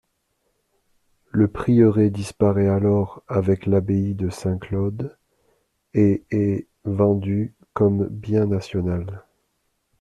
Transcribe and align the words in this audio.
Le 1.29 1.47
prieuré 1.47 2.09
disparaît 2.09 2.69
alors 2.69 3.21
avec 3.27 3.67
l'abbaye 3.67 4.15
de 4.15 4.31
Saint-Claude 4.31 5.15
et 5.93 6.23
est 6.31 6.65
vendu 6.85 7.53
comme 7.75 8.07
bien 8.07 8.47
national. 8.47 9.23